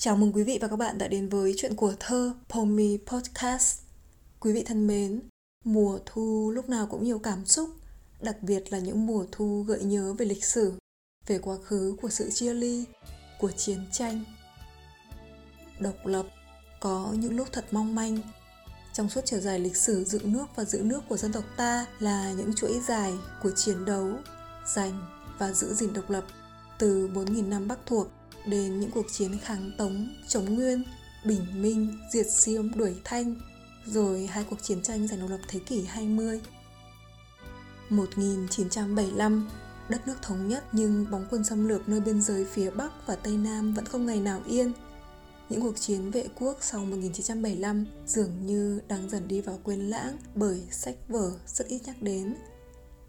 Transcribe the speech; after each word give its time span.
Chào 0.00 0.16
mừng 0.16 0.32
quý 0.32 0.42
vị 0.42 0.58
và 0.60 0.68
các 0.68 0.76
bạn 0.76 0.98
đã 0.98 1.08
đến 1.08 1.28
với 1.28 1.54
chuyện 1.56 1.74
của 1.74 1.94
thơ 2.00 2.32
Pomi 2.48 2.98
Podcast. 3.06 3.80
Quý 4.40 4.52
vị 4.52 4.62
thân 4.66 4.86
mến, 4.86 5.20
mùa 5.64 5.98
thu 6.06 6.52
lúc 6.54 6.68
nào 6.68 6.86
cũng 6.86 7.04
nhiều 7.04 7.18
cảm 7.18 7.46
xúc, 7.46 7.70
đặc 8.20 8.36
biệt 8.42 8.72
là 8.72 8.78
những 8.78 9.06
mùa 9.06 9.26
thu 9.32 9.64
gợi 9.68 9.84
nhớ 9.84 10.14
về 10.18 10.26
lịch 10.26 10.44
sử, 10.44 10.72
về 11.26 11.38
quá 11.38 11.56
khứ 11.64 11.96
của 12.02 12.08
sự 12.08 12.30
chia 12.30 12.54
ly, 12.54 12.84
của 13.38 13.50
chiến 13.50 13.78
tranh. 13.92 14.24
Độc 15.80 16.06
lập 16.06 16.26
có 16.80 17.14
những 17.18 17.36
lúc 17.36 17.48
thật 17.52 17.64
mong 17.70 17.94
manh. 17.94 18.18
Trong 18.92 19.08
suốt 19.08 19.20
chiều 19.24 19.40
dài 19.40 19.58
lịch 19.58 19.76
sử 19.76 20.04
dựng 20.04 20.32
nước 20.32 20.46
và 20.56 20.64
giữ 20.64 20.80
nước 20.82 21.00
của 21.08 21.16
dân 21.16 21.32
tộc 21.32 21.44
ta 21.56 21.86
là 21.98 22.32
những 22.32 22.54
chuỗi 22.54 22.80
dài 22.88 23.12
của 23.42 23.50
chiến 23.50 23.84
đấu, 23.84 24.10
giành 24.74 25.02
và 25.38 25.52
giữ 25.52 25.74
gìn 25.74 25.92
độc 25.92 26.10
lập 26.10 26.24
từ 26.78 27.08
4.000 27.08 27.48
năm 27.48 27.68
Bắc 27.68 27.78
thuộc 27.86 28.08
đến 28.50 28.80
những 28.80 28.90
cuộc 28.90 29.06
chiến 29.12 29.38
kháng 29.38 29.70
Tống, 29.78 30.08
chống 30.28 30.54
Nguyên, 30.54 30.84
Bình 31.24 31.62
Minh, 31.62 31.98
Diệt 32.12 32.26
Xiêm, 32.30 32.74
Đuổi 32.74 32.94
Thanh, 33.04 33.34
rồi 33.86 34.26
hai 34.26 34.44
cuộc 34.50 34.62
chiến 34.62 34.82
tranh 34.82 35.08
giành 35.08 35.20
độc 35.20 35.30
lập 35.30 35.40
thế 35.48 35.60
kỷ 35.66 35.82
20. 35.82 36.40
1975, 37.90 39.48
đất 39.88 40.06
nước 40.06 40.16
thống 40.22 40.48
nhất 40.48 40.64
nhưng 40.72 41.10
bóng 41.10 41.26
quân 41.30 41.44
xâm 41.44 41.68
lược 41.68 41.88
nơi 41.88 42.00
biên 42.00 42.22
giới 42.22 42.44
phía 42.44 42.70
Bắc 42.70 43.06
và 43.06 43.16
Tây 43.16 43.36
Nam 43.36 43.74
vẫn 43.74 43.84
không 43.84 44.06
ngày 44.06 44.20
nào 44.20 44.42
yên. 44.46 44.72
Những 45.48 45.62
cuộc 45.62 45.80
chiến 45.80 46.10
vệ 46.10 46.28
quốc 46.38 46.58
sau 46.60 46.84
1975 46.84 47.86
dường 48.06 48.46
như 48.46 48.80
đang 48.88 49.10
dần 49.10 49.28
đi 49.28 49.40
vào 49.40 49.58
quên 49.62 49.80
lãng 49.90 50.16
bởi 50.34 50.62
sách 50.70 50.96
vở 51.08 51.32
rất 51.46 51.66
ít 51.66 51.80
nhắc 51.84 52.02
đến. 52.02 52.34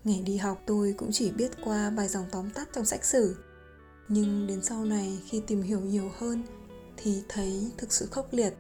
Ngày 0.03 0.21
đi 0.25 0.37
học 0.37 0.61
tôi 0.65 0.93
cũng 0.97 1.11
chỉ 1.11 1.31
biết 1.31 1.51
qua 1.63 1.89
vài 1.89 2.07
dòng 2.07 2.25
tóm 2.31 2.49
tắt 2.49 2.69
trong 2.73 2.85
sách 2.85 3.05
sử 3.05 3.35
nhưng 4.09 4.47
đến 4.47 4.63
sau 4.63 4.85
này 4.85 5.19
khi 5.25 5.41
tìm 5.47 5.61
hiểu 5.61 5.79
nhiều 5.79 6.11
hơn 6.17 6.43
thì 6.97 7.21
thấy 7.29 7.71
thực 7.77 7.93
sự 7.93 8.05
khốc 8.05 8.33
liệt. 8.33 8.53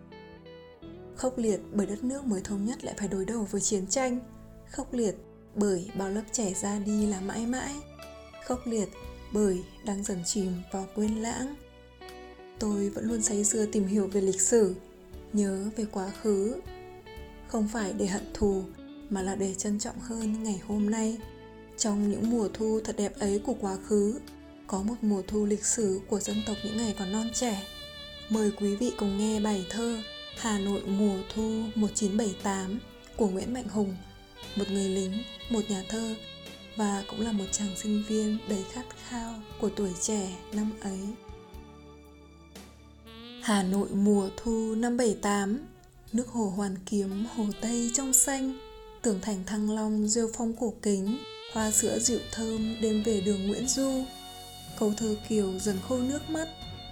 Khốc 1.15 1.37
liệt 1.37 1.59
bởi 1.73 1.85
đất 1.85 2.03
nước 2.03 2.25
mới 2.25 2.41
thống 2.41 2.65
nhất 2.65 2.83
lại 2.83 2.95
phải 2.97 3.07
đối 3.07 3.25
đầu 3.25 3.47
với 3.51 3.61
chiến 3.61 3.87
tranh. 3.87 4.19
Khốc 4.71 4.93
liệt 4.93 5.15
bởi 5.55 5.91
bao 5.97 6.09
lớp 6.09 6.21
trẻ 6.31 6.53
ra 6.53 6.79
đi 6.79 7.05
là 7.05 7.21
mãi 7.21 7.45
mãi. 7.45 7.75
Khốc 8.45 8.67
liệt 8.67 8.89
bởi 9.33 9.63
đang 9.85 10.03
dần 10.03 10.19
chìm 10.25 10.51
vào 10.71 10.87
quên 10.95 11.15
lãng. 11.15 11.55
Tôi 12.59 12.89
vẫn 12.89 13.05
luôn 13.05 13.21
say 13.21 13.43
sưa 13.43 13.65
tìm 13.65 13.87
hiểu 13.87 14.07
về 14.07 14.21
lịch 14.21 14.41
sử, 14.41 14.75
nhớ 15.33 15.65
về 15.75 15.85
quá 15.91 16.11
khứ. 16.21 16.55
Không 17.47 17.67
phải 17.67 17.93
để 17.93 18.07
hận 18.07 18.33
thù, 18.33 18.63
mà 19.09 19.21
là 19.21 19.35
để 19.35 19.53
trân 19.53 19.79
trọng 19.79 19.99
hơn 19.99 20.43
ngày 20.43 20.61
hôm 20.67 20.89
nay. 20.89 21.17
Trong 21.77 22.11
những 22.11 22.29
mùa 22.29 22.49
thu 22.53 22.79
thật 22.83 22.95
đẹp 22.97 23.19
ấy 23.19 23.39
của 23.45 23.55
quá 23.61 23.77
khứ 23.85 24.19
có 24.69 24.81
một 24.83 24.95
mùa 25.01 25.21
thu 25.27 25.45
lịch 25.45 25.65
sử 25.65 26.01
của 26.07 26.19
dân 26.19 26.41
tộc 26.45 26.57
những 26.63 26.77
ngày 26.77 26.95
còn 26.99 27.11
non 27.11 27.29
trẻ. 27.33 27.63
Mời 28.29 28.51
quý 28.51 28.75
vị 28.75 28.91
cùng 28.97 29.17
nghe 29.17 29.39
bài 29.39 29.65
thơ 29.69 29.97
Hà 30.37 30.59
Nội 30.59 30.81
mùa 30.85 31.15
thu 31.35 31.63
1978 31.75 32.79
của 33.15 33.27
Nguyễn 33.27 33.53
Mạnh 33.53 33.67
Hùng, 33.67 33.95
một 34.55 34.65
người 34.71 34.89
lính, 34.89 35.23
một 35.49 35.61
nhà 35.69 35.83
thơ 35.89 36.15
và 36.75 37.03
cũng 37.09 37.21
là 37.21 37.31
một 37.31 37.43
chàng 37.51 37.75
sinh 37.75 38.03
viên 38.07 38.37
đầy 38.49 38.63
khát 38.71 38.85
khao 39.07 39.33
của 39.59 39.69
tuổi 39.69 39.91
trẻ 40.01 40.29
năm 40.53 40.71
ấy. 40.81 40.99
Hà 43.41 43.63
Nội 43.63 43.89
mùa 43.93 44.29
thu 44.37 44.75
năm 44.75 44.97
78 44.97 45.59
Nước 46.13 46.27
hồ 46.27 46.53
Hoàn 46.55 46.75
Kiếm, 46.85 47.25
hồ 47.35 47.45
Tây 47.61 47.91
trong 47.93 48.13
xanh 48.13 48.53
Tường 49.01 49.19
thành 49.21 49.43
Thăng 49.45 49.75
Long, 49.75 50.07
rêu 50.07 50.29
phong 50.37 50.53
cổ 50.59 50.73
kính 50.81 51.17
Hoa 51.53 51.71
sữa 51.71 51.99
dịu 51.99 52.19
thơm 52.31 52.75
đêm 52.81 53.03
về 53.03 53.21
đường 53.21 53.47
Nguyễn 53.47 53.67
Du 53.67 54.03
câu 54.79 54.93
thơ 54.97 55.15
kiều 55.29 55.59
dần 55.59 55.77
khô 55.87 55.97
nước 55.97 56.29
mắt 56.29 56.47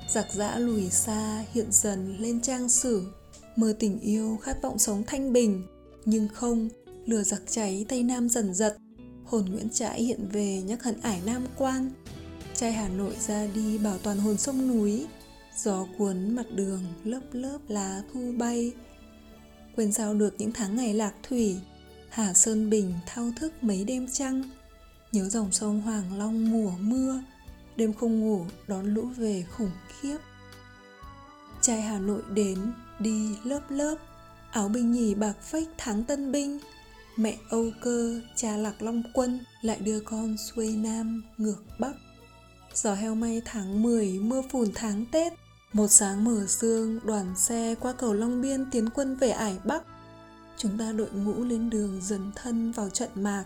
giặc 0.09 0.33
giã 0.33 0.57
lùi 0.57 0.89
xa 0.89 1.45
hiện 1.53 1.67
dần 1.71 2.17
lên 2.19 2.41
trang 2.41 2.69
sử. 2.69 3.03
Mơ 3.55 3.73
tình 3.79 3.99
yêu 3.99 4.37
khát 4.41 4.61
vọng 4.61 4.79
sống 4.79 5.03
thanh 5.07 5.33
bình, 5.33 5.63
nhưng 6.05 6.27
không, 6.27 6.69
lửa 7.05 7.23
giặc 7.23 7.41
cháy 7.49 7.85
tây 7.89 8.03
nam 8.03 8.29
dần 8.29 8.53
giật 8.53 8.77
hồn 9.25 9.45
nguyễn 9.45 9.69
trãi 9.69 10.03
hiện 10.03 10.29
về 10.31 10.61
nhắc 10.61 10.83
hận 10.83 11.01
ải 11.01 11.21
nam 11.25 11.45
quan 11.57 11.91
trai 12.53 12.71
hà 12.73 12.89
nội 12.89 13.15
ra 13.27 13.47
đi 13.55 13.77
bảo 13.77 13.97
toàn 13.97 14.17
hồn 14.17 14.37
sông 14.37 14.67
núi. 14.67 15.05
Gió 15.57 15.85
cuốn 15.97 16.35
mặt 16.35 16.45
đường 16.51 16.81
lớp 17.03 17.21
lớp 17.31 17.57
lá 17.67 18.01
thu 18.13 18.33
bay. 18.37 18.71
Quên 19.75 19.93
sao 19.93 20.13
được 20.13 20.35
những 20.37 20.51
tháng 20.51 20.75
ngày 20.75 20.93
lạc 20.93 21.13
thủy, 21.29 21.57
hà 22.09 22.33
sơn 22.33 22.69
bình 22.69 22.93
thao 23.05 23.31
thức 23.39 23.53
mấy 23.63 23.83
đêm 23.83 24.07
trăng. 24.11 24.43
Nhớ 25.11 25.29
dòng 25.29 25.51
sông 25.51 25.81
hoàng 25.81 26.17
long 26.17 26.51
mùa 26.51 26.71
mưa 26.79 27.21
đêm 27.77 27.93
không 27.93 28.19
ngủ, 28.19 28.45
đón 28.67 28.93
lũ 28.93 29.05
về 29.17 29.45
khủng 29.57 29.71
khiếp. 29.87 30.17
Trai 31.61 31.81
hà 31.81 31.99
nội 31.99 32.21
đến, 32.29 32.73
đi 32.99 33.35
lớp 33.43 33.61
lớp. 33.69 33.95
Áo 34.51 34.67
binh 34.67 34.91
nhì 34.91 35.15
bạc 35.15 35.33
phách 35.41 35.67
tháng 35.77 36.03
tân 36.03 36.31
binh. 36.31 36.59
Mẹ 37.15 37.37
âu 37.49 37.65
cơ, 37.81 38.21
cha 38.35 38.57
lạc 38.57 38.81
long 38.81 39.03
quân, 39.13 39.39
lại 39.61 39.79
đưa 39.79 39.99
con 39.99 40.35
xuôi 40.37 40.67
nam 40.67 41.23
ngược 41.37 41.63
bắc. 41.79 41.93
Gió 42.73 42.93
heo 42.93 43.15
may 43.15 43.41
tháng 43.45 43.83
10 43.83 44.19
mưa 44.19 44.41
phùn 44.49 44.71
tháng 44.75 45.05
tết. 45.11 45.33
Một 45.73 45.87
sáng 45.87 46.23
mở 46.23 46.45
sương, 46.47 46.99
đoàn 47.03 47.33
xe 47.35 47.75
qua 47.79 47.93
cầu 47.93 48.13
long 48.13 48.41
biên 48.41 48.65
tiến 48.71 48.89
quân 48.89 49.15
về 49.15 49.29
ải 49.29 49.57
bắc. 49.65 49.83
Chúng 50.57 50.77
ta 50.77 50.91
đội 50.91 51.11
ngũ 51.11 51.43
lên 51.43 51.69
đường 51.69 52.01
dần 52.01 52.31
thân 52.35 52.71
vào 52.71 52.89
trận 52.89 53.09
mạc. 53.15 53.45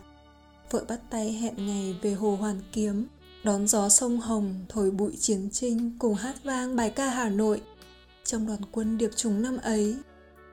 Vợ 0.70 0.86
bắt 0.88 1.00
tay 1.10 1.34
hẹn 1.34 1.68
ngày 1.68 2.00
về 2.02 2.14
hồ 2.14 2.36
hoàn 2.36 2.62
kiếm 2.72 3.08
đón 3.44 3.68
gió 3.68 3.90
sông 3.90 4.20
Hồng 4.20 4.66
thổi 4.70 4.92
bụi 4.92 5.12
chiến 5.20 5.50
tranh 5.52 5.92
cùng 6.00 6.16
hát 6.16 6.36
vang 6.44 6.76
bài 6.76 6.90
ca 6.90 7.10
Hà 7.10 7.30
Nội. 7.30 7.62
Trong 8.24 8.48
đoàn 8.48 8.60
quân 8.72 8.98
điệp 8.98 9.12
trùng 9.16 9.42
năm 9.42 9.58
ấy, 9.58 9.96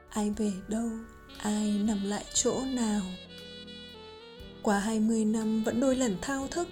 ai 0.09 0.31
về 0.31 0.53
đâu, 0.69 0.89
ai 1.39 1.81
nằm 1.85 2.05
lại 2.05 2.25
chỗ 2.35 2.61
nào. 2.65 3.01
Qua 4.63 4.79
20 4.79 5.25
năm 5.25 5.65
vẫn 5.65 5.81
đôi 5.81 5.97
lần 5.97 6.17
thao 6.23 6.49
thức, 6.51 6.69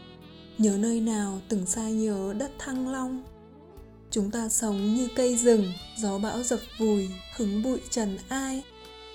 nhớ 0.58 0.76
nơi 0.78 1.00
nào 1.00 1.40
từng 1.48 1.66
xa 1.66 1.88
nhớ 1.88 2.34
đất 2.38 2.50
Thăng 2.58 2.88
Long. 2.88 3.24
Chúng 4.10 4.30
ta 4.30 4.48
sống 4.48 4.94
như 4.94 5.08
cây 5.16 5.36
rừng, 5.36 5.72
gió 5.98 6.18
bão 6.18 6.42
dập 6.42 6.60
vùi, 6.78 7.08
hứng 7.36 7.62
bụi 7.62 7.80
trần 7.90 8.18
ai. 8.28 8.62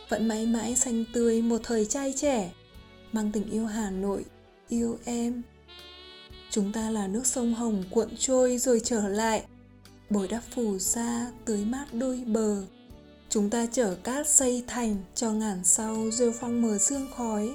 Vẫn 0.10 0.28
mãi 0.28 0.46
mãi 0.46 0.76
xanh 0.76 1.06
tươi 1.14 1.42
một 1.42 1.58
thời 1.64 1.86
trai 1.86 2.14
trẻ, 2.18 2.52
mang 3.12 3.32
tình 3.32 3.50
yêu 3.50 3.66
Hà 3.66 3.90
Nội, 3.90 4.26
yêu 4.70 4.98
em, 5.06 5.42
Chúng 6.52 6.72
ta 6.72 6.90
là 6.90 7.08
nước 7.08 7.28
sông 7.28 7.54
Hồng 7.54 7.84
cuộn 7.90 8.10
trôi 8.20 8.58
rồi 8.58 8.82
trở 8.84 9.08
lại. 9.08 9.44
Bồi 10.10 10.28
đắp 10.28 10.44
phù 10.56 10.80
sa 10.80 11.28
tưới 11.46 11.66
mát 11.66 11.86
đôi 11.94 12.24
bờ. 12.26 12.64
Chúng 13.30 13.50
ta 13.50 13.66
chở 13.72 13.96
cát 14.04 14.28
xây 14.28 14.64
thành 14.68 14.96
cho 15.16 15.32
ngàn 15.32 15.64
sau 15.64 16.12
rêu 16.12 16.32
phong 16.40 16.62
mờ 16.62 16.78
sương 16.78 17.08
khói. 17.18 17.52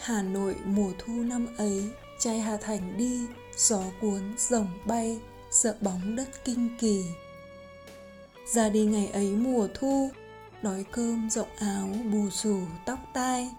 Hà 0.00 0.22
Nội 0.22 0.56
mùa 0.64 0.92
thu 0.98 1.12
năm 1.12 1.46
ấy 1.56 1.84
Trai 2.18 2.40
Hà 2.40 2.56
Thành 2.56 2.96
đi, 2.96 3.20
Gió 3.56 3.82
cuốn 4.00 4.20
rồng 4.38 4.68
bay, 4.86 5.18
Sợ 5.50 5.74
bóng 5.80 6.16
đất 6.16 6.44
kinh 6.44 6.68
kỳ. 6.80 7.04
Ra 8.52 8.68
đi 8.68 8.84
ngày 8.84 9.06
ấy 9.06 9.30
mùa 9.30 9.68
thu, 9.74 10.10
Đói 10.62 10.84
cơm 10.90 11.30
rộng 11.30 11.48
áo, 11.58 11.88
bù 12.12 12.30
xù 12.30 12.58
tóc 12.86 12.98
tai. 13.14 13.50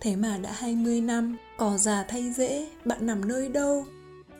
Thế 0.00 0.16
mà 0.16 0.38
đã 0.38 0.52
20 0.52 1.00
năm, 1.00 1.36
Cỏ 1.56 1.78
già 1.78 2.04
thay 2.08 2.32
dễ, 2.32 2.68
Bạn 2.84 3.06
nằm 3.06 3.28
nơi 3.28 3.48
đâu? 3.48 3.86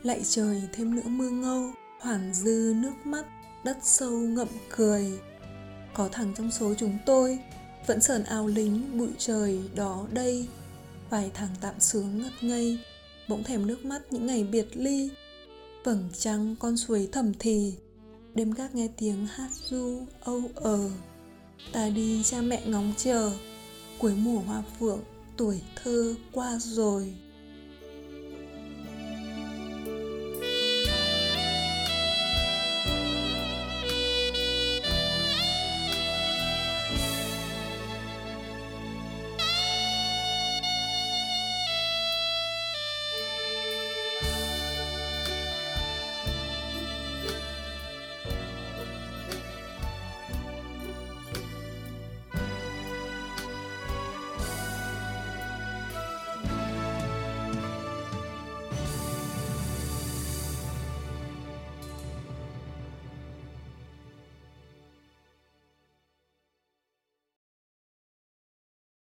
Lại 0.05 0.21
trời 0.23 0.61
thêm 0.73 0.95
nữa 0.95 1.01
mưa 1.05 1.29
ngâu, 1.29 1.71
hoảng 1.99 2.33
dư 2.33 2.73
nước 2.75 2.93
mắt, 3.03 3.25
Đất 3.63 3.77
sâu 3.81 4.11
ngậm 4.11 4.47
cười. 4.69 5.19
Có 5.93 6.09
thằng 6.11 6.33
trong 6.37 6.51
số 6.51 6.73
chúng 6.77 6.97
tôi, 7.05 7.39
Vẫn 7.87 8.01
sờn 8.01 8.23
ao 8.23 8.47
lính 8.47 8.97
bụi 8.97 9.09
trời 9.17 9.59
đó 9.75 10.07
đây. 10.11 10.47
Vài 11.09 11.31
thằng 11.33 11.49
tạm 11.61 11.79
sướng 11.79 12.21
ngất 12.21 12.31
ngây, 12.41 12.79
Bỗng 13.27 13.43
thèm 13.43 13.67
nước 13.67 13.85
mắt 13.85 14.01
những 14.11 14.25
ngày 14.25 14.43
biệt 14.43 14.67
ly. 14.73 15.09
Vầng 15.83 16.09
trăng 16.17 16.55
con 16.59 16.77
suối 16.77 17.09
thầm 17.11 17.31
thì, 17.39 17.73
Đêm 18.33 18.51
gác 18.51 18.75
nghe 18.75 18.87
tiếng 18.97 19.27
hát 19.27 19.49
du, 19.65 20.01
âu 20.21 20.41
ờ. 20.55 20.89
Ta 21.71 21.89
đi 21.89 22.23
cha 22.23 22.41
mẹ 22.41 22.61
ngóng 22.65 22.93
chờ, 22.97 23.31
Cuối 23.99 24.15
mùa 24.15 24.39
hoa 24.39 24.63
phượng 24.79 25.03
tuổi 25.37 25.61
thơ 25.83 26.15
qua 26.31 26.57
rồi. 26.61 27.13